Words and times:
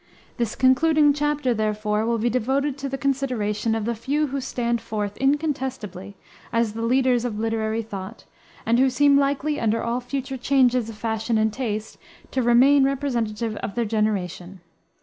This 0.37 0.55
concluding 0.55 1.13
chapter, 1.13 1.53
therefore, 1.53 2.07
will 2.07 2.17
be 2.17 2.27
devoted 2.31 2.75
to 2.79 2.89
the 2.89 2.97
consideration 2.97 3.75
of 3.75 3.85
the 3.85 3.93
few 3.93 4.25
who 4.25 4.41
stand 4.41 4.81
forth, 4.81 5.15
incontestably, 5.17 6.15
as 6.51 6.73
the 6.73 6.81
leaders 6.81 7.23
of 7.23 7.37
literary 7.37 7.83
thought, 7.83 8.25
and 8.65 8.79
who 8.79 8.89
seem 8.89 9.19
likely, 9.19 9.59
under 9.59 9.83
all 9.83 9.99
future 10.01 10.37
changes 10.37 10.89
of 10.89 10.97
fashion 10.97 11.37
and 11.37 11.53
taste, 11.53 11.99
to 12.31 12.41
remain 12.41 12.83
representative 12.83 13.55
of 13.57 13.75
their 13.75 13.85
generation. 13.85 14.61